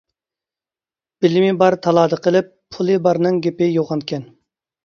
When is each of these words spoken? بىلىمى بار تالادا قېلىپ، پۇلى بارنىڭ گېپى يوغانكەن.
بىلىمى 1.25 1.51
بار 1.59 1.77
تالادا 1.87 2.21
قېلىپ، 2.29 2.51
پۇلى 2.77 2.97
بارنىڭ 3.09 3.39
گېپى 3.47 3.69
يوغانكەن. 3.73 4.27